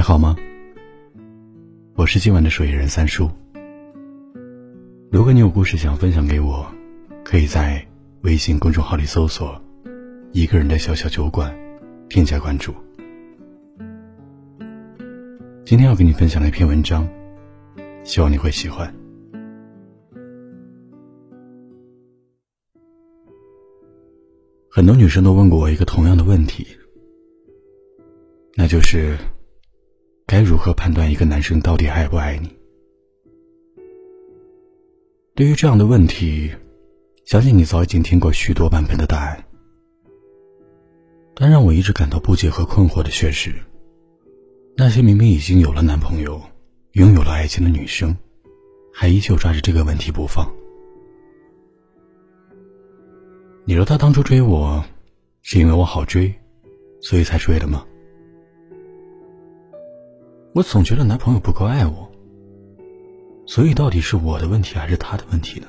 [0.00, 0.34] 还好吗？
[1.94, 3.28] 我是今晚的守夜人三叔。
[5.12, 6.66] 如果你有故事想分享给我，
[7.22, 7.86] 可以在
[8.22, 9.62] 微信公众号里搜索
[10.32, 11.54] “一个人的小小酒馆”，
[12.08, 12.72] 添加关注。
[15.66, 17.06] 今天要给你分享的一篇文章，
[18.02, 18.90] 希望你会喜欢。
[24.70, 26.66] 很多女生都问过我一个同样的问题，
[28.54, 29.14] 那就是
[30.30, 32.56] 该如何判断一个男生到底爱不爱你？
[35.34, 36.48] 对于这样的问题，
[37.24, 39.44] 相信你早已经听过许多版本的答案。
[41.34, 43.52] 但让我一直感到不解和困惑的却是，
[44.76, 46.40] 那些明明已经有了男朋友、
[46.92, 48.16] 拥有了爱情的女生，
[48.94, 50.48] 还依旧抓着这个问题不放。
[53.64, 54.84] 你说他当初追我，
[55.42, 56.32] 是因为我好追，
[57.00, 57.84] 所以才追的吗？
[60.52, 62.10] 我总觉得男朋友不够爱我，
[63.46, 65.66] 所以到底是我的问题还是他的问题呢？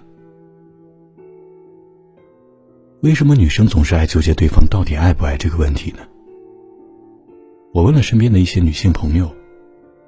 [3.01, 5.99] 为什么女生总是爱纠结对方到底爱不爱这个问题呢？
[7.73, 9.31] 我问了身边的一些女性朋友，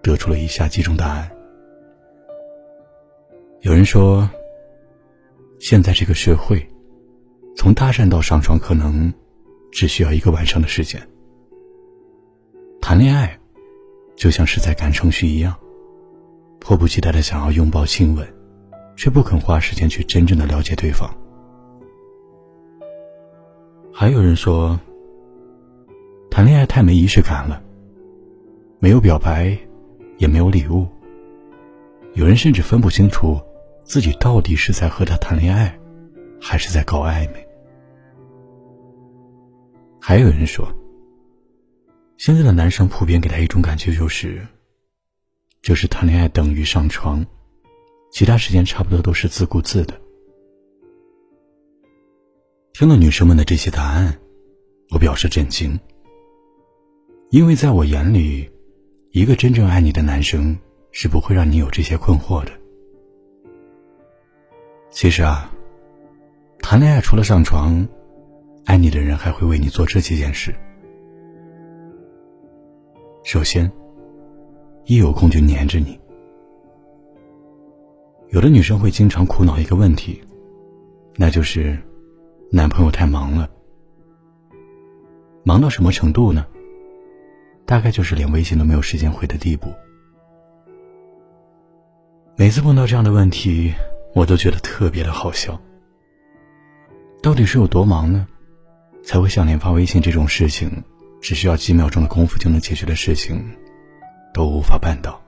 [0.01, 1.31] 得出了以下几种答案。
[3.61, 4.29] 有人说，
[5.59, 6.67] 现在这个社会。
[7.55, 9.13] 从搭讪到上床，可能
[9.71, 10.99] 只需要一个晚上的时间。
[12.81, 13.39] 谈恋爱
[14.23, 15.53] 就像是在赶程序一样，
[16.61, 18.25] 迫不及待的想要拥抱亲吻，
[18.95, 21.13] 却不肯花时间去真正的了解对方。
[23.93, 24.79] 还有人说，
[26.31, 27.61] 谈恋爱太没仪式感了，
[28.79, 29.57] 没有表白，
[30.19, 30.87] 也没有礼物。
[32.13, 33.37] 有人甚至分不清楚
[33.83, 35.77] 自己到底是在和他谈恋爱。
[36.39, 37.45] 还是在搞暧昧。
[39.99, 40.65] 还有人说，
[42.17, 44.45] 现在的男生普遍给他一种感觉，就是，
[45.61, 47.25] 就是谈恋爱等于上床，
[48.11, 49.99] 其他时间差不多都是自顾自的。
[52.73, 54.17] 听了女生们的这些答案，
[54.91, 55.79] 我表示震惊，
[57.29, 58.49] 因为在我眼里，
[59.11, 60.57] 一个真正爱你的男生
[60.91, 62.51] 是不会让你有这些困惑的。
[64.89, 65.49] 其实啊。
[66.65, 67.85] 谈恋爱除了上床，
[68.63, 70.55] 爱你的人还会为你做这几件事。
[73.25, 73.71] 首先，
[74.83, 75.97] 一有空就黏着你。
[78.27, 80.21] 有的女生会经常苦恼一个问题，
[81.15, 81.79] 那就是
[82.51, 83.49] 男朋友太忙了。
[85.45, 86.45] 忙到什么程度呢？
[87.65, 89.69] 大概就是连微信都没有时间回的地步。
[92.35, 93.73] 每次碰到这样的问题，
[94.13, 95.57] 我都觉得特别的好笑。
[97.21, 98.27] 到底是有多忙呢？
[99.01, 100.83] 才会像连发微信这种事情，
[101.23, 103.41] 只需要几秒钟的功夫就能解决的事情，
[104.33, 105.21] 都无法办到。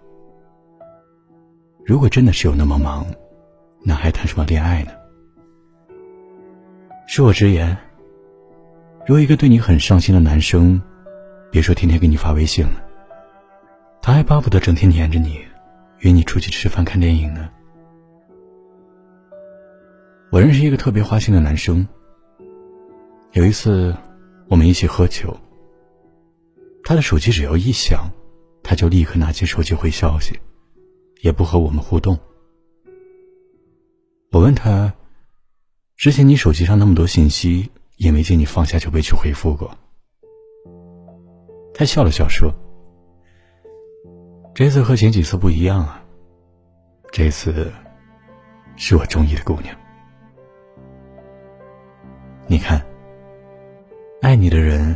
[1.85, 3.07] 如果真的是有那么忙，
[3.81, 4.91] 那还谈什么恋爱呢？
[7.07, 7.77] 恕我直言，
[9.07, 10.81] 如果一个对你很上心的男生，
[11.49, 12.83] 别说天天给你发微信了，
[14.01, 15.39] 他还巴不得整天黏着你，
[15.99, 17.49] 约你出去吃饭看电影呢。
[20.29, 21.87] 我认识一个特别花心的男生。
[23.31, 23.95] 有一次，
[24.49, 25.33] 我们一起喝酒。
[26.87, 28.11] 他的手机只要一响，
[28.61, 30.39] 他就立刻拿起手机回消息，
[31.21, 32.15] 也不和我们互动。
[34.31, 34.93] 我问他
[35.97, 39.75] ：“之前你手机上那么多信息，也没见你放下就被去回复过。”
[41.73, 42.53] 他笑了笑说
[44.53, 46.05] ：“这次和前几次不一样啊，
[47.11, 47.73] 这次
[48.75, 49.75] 是我中意的姑娘。”
[52.45, 52.85] 你看，
[54.21, 54.95] 爱你的人，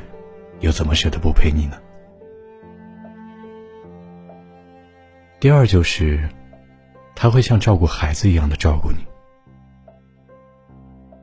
[0.59, 1.77] 又怎么舍得不陪你呢？
[5.39, 6.27] 第二就是，
[7.15, 8.97] 他会像照顾孩子一样的照顾你。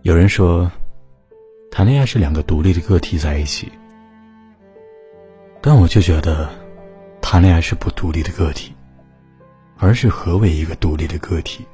[0.02, 0.70] 有人说，
[1.70, 3.70] 谈恋爱是两个独立的个体在一起，
[5.60, 6.48] 但我就觉得，
[7.20, 8.74] 谈恋爱是不独立的个体，
[9.78, 11.66] 而是何为一个独立的个体？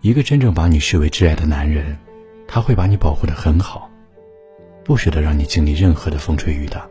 [0.00, 1.98] 一个真正把你视为挚爱的男人。
[2.50, 3.87] 他会把你保护的很好，
[4.88, 6.88] 不舍得让你经历任何的风吹雨打。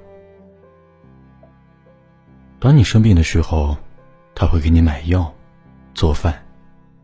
[2.59, 3.75] 当你生病的时候，
[4.35, 5.33] 他会给你买药、
[5.95, 6.45] 做饭，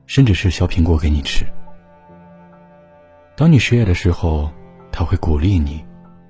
[0.06, 1.44] 甚至是削苹果给你吃。
[3.36, 4.52] 当你失业的时候，
[4.92, 5.84] 他会鼓励你、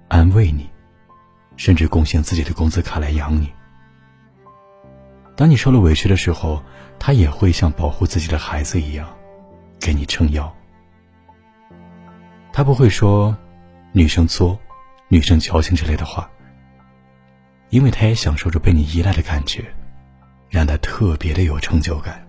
[0.07, 0.69] 安慰你，
[1.57, 3.51] 甚至贡献自己的工资卡来养你。
[5.36, 6.63] 当你受了委屈的时候，
[6.98, 9.10] 他也会像保护自己的孩子一样，
[9.77, 10.50] 给你撑腰。
[12.54, 13.36] 他不会说
[13.95, 14.59] “女生作、
[15.07, 16.27] 女生矫情”之类的话，
[17.69, 19.63] 因为他也享受着被你依赖的感觉，
[20.49, 22.27] 让他特别的有成就感。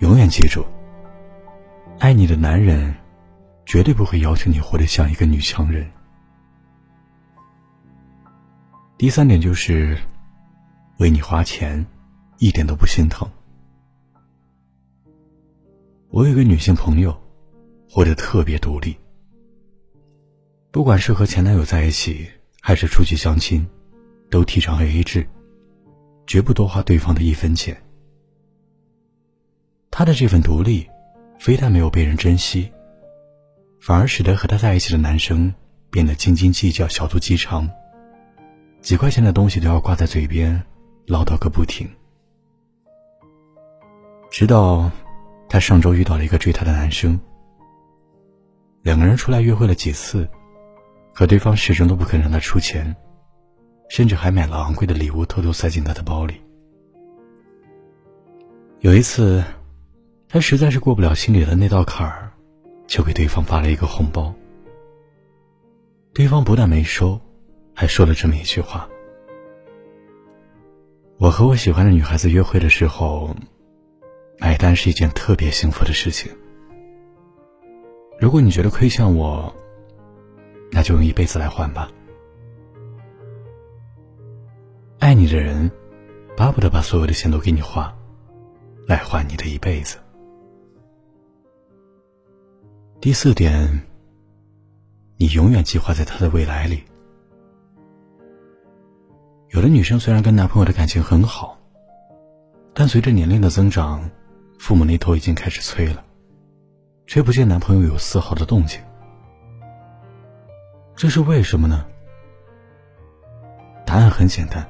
[0.00, 0.66] 永远记住，
[1.98, 2.94] 爱你的男人，
[3.64, 5.90] 绝对不会要求你活得像一个女强人。
[8.98, 9.96] 第三点就是，
[10.98, 11.84] 为你花钱，
[12.36, 13.26] 一点都不心疼。
[16.10, 17.18] 我有个女性朋友，
[17.88, 18.94] 活得特别独立。
[20.72, 22.26] 不管是和前男友在一起，
[22.62, 23.68] 还是出去相亲，
[24.30, 25.28] 都提倡 AA 制，
[26.26, 27.76] 绝不多花对方的一分钱。
[29.90, 30.88] 她的这份独立，
[31.38, 32.72] 非但没有被人珍惜，
[33.82, 35.52] 反而使得和她在一起的男生
[35.90, 37.68] 变得斤斤计较、小肚鸡肠，
[38.80, 40.58] 几块钱的东西都要挂在嘴边，
[41.06, 41.86] 唠叨个不停。
[44.30, 44.90] 直到
[45.50, 47.20] 她上周遇到了一个追她的男生，
[48.80, 50.26] 两个人出来约会了几次。
[51.14, 52.94] 可对方始终都不肯让他出钱，
[53.88, 56.40] 甚至还买了昂贵的礼物偷偷塞进他的包里。
[58.80, 59.44] 有一次，
[60.28, 62.32] 他实在是过不了心里的那道坎儿，
[62.86, 64.34] 就给对方发了一个红包。
[66.14, 67.20] 对方不但没收，
[67.74, 68.88] 还说了这么一句话
[71.18, 73.36] ：“我和我喜欢的女孩子约会的时候，
[74.38, 76.32] 买单是一件特别幸福的事情。
[78.18, 79.54] 如果你觉得亏欠我，”
[80.72, 81.90] 那就用一辈子来换吧。
[84.98, 85.70] 爱你的人，
[86.36, 87.94] 巴不得把所有的钱都给你花，
[88.86, 89.98] 来换你的一辈子。
[93.00, 93.82] 第四点，
[95.18, 96.82] 你永远计划在他的未来里。
[99.50, 101.58] 有的女生虽然跟男朋友的感情很好，
[102.72, 104.08] 但随着年龄的增长，
[104.58, 106.02] 父母那头已经开始催了，
[107.06, 108.80] 却不见男朋友有丝毫的动静。
[111.02, 111.84] 这是为什么呢？
[113.84, 114.64] 答案很简单，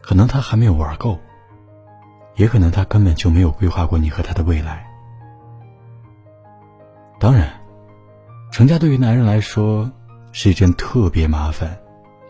[0.00, 1.18] 可能他还没有玩够，
[2.36, 4.88] 也可能他根本就没有规划过你和他的未来。
[7.18, 7.60] 当然，
[8.52, 9.90] 成家对于男人来说
[10.30, 11.76] 是一件特别麻烦、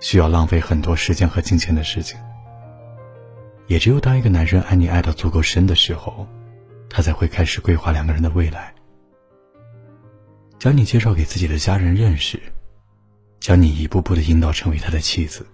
[0.01, 2.19] 需要浪费很多时间和金钱的事情。
[3.67, 6.27] 也只有当一个男人爱你爱到足够深的时候，
[6.89, 8.73] 他才会开始规划两个人的未来，
[10.59, 12.41] 将你介绍给自己的家人认识。
[13.41, 15.47] 将你一步步的引导成为他的妻子。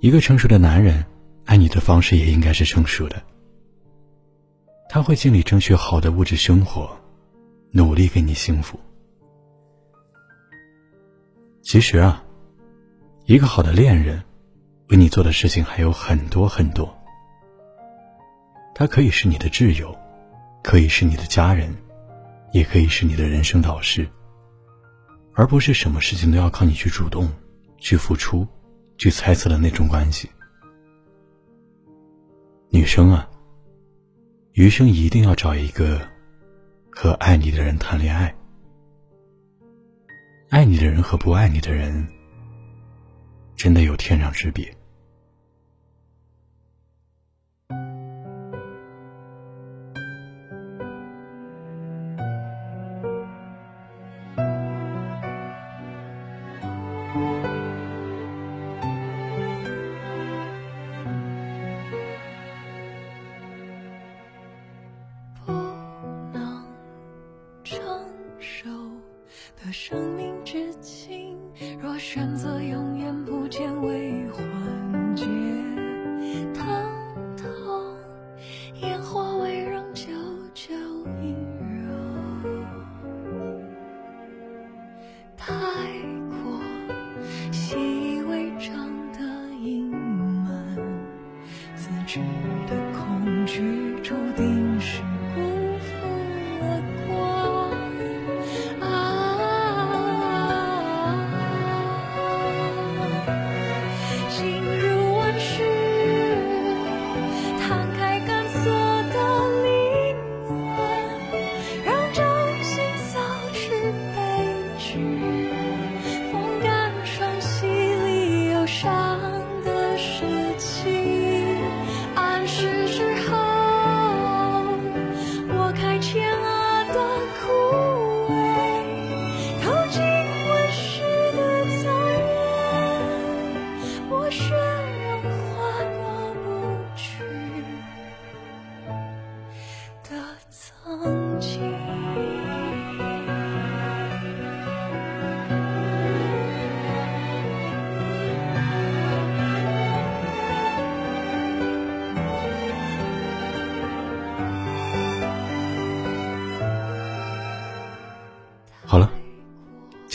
[0.00, 1.04] 一个成熟的男人，
[1.44, 3.22] 爱你的方式也应该是成熟的。
[4.88, 6.90] 他会尽力争取好的物质生活，
[7.72, 8.80] 努力给你幸福。
[11.60, 12.24] 其实啊，
[13.26, 14.24] 一个好的恋人，
[14.88, 16.90] 为你做的事情还有很多很多。
[18.74, 19.94] 他可以是你的挚友，
[20.62, 21.76] 可以是你的家人，
[22.52, 24.08] 也可以是你的人生导师。
[25.34, 27.30] 而不是什么事情都要靠你去主动、
[27.78, 28.46] 去付出、
[28.98, 30.28] 去猜测的那种关系。
[32.68, 33.28] 女生啊，
[34.52, 36.00] 余生一定要找一个
[36.90, 38.34] 和爱你的人谈恋爱。
[40.50, 42.06] 爱你的人和不爱你的人，
[43.56, 44.76] 真的有天壤之别。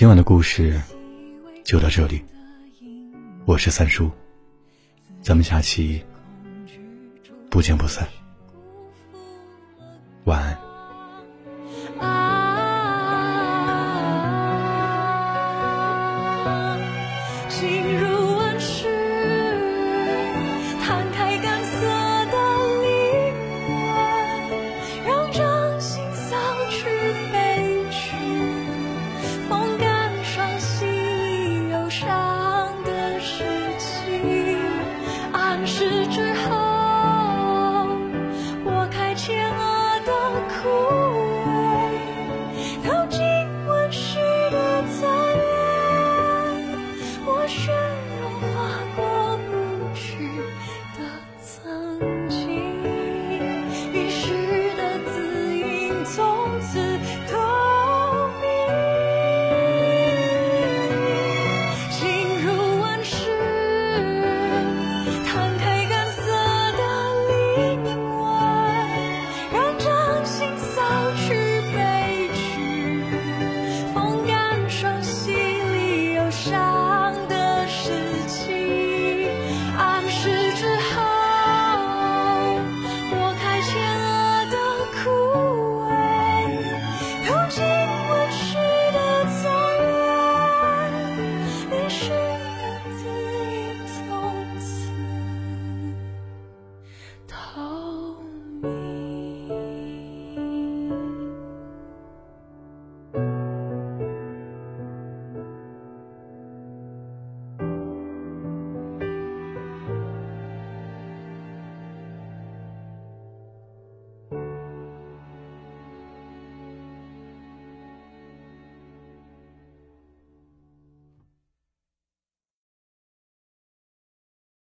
[0.06, 0.80] 今晚的故事
[1.64, 2.24] 就到这里，
[3.44, 4.12] 我是三叔，
[5.20, 6.00] 咱们下期
[7.50, 8.08] 不见不散，
[10.26, 10.75] 晚安。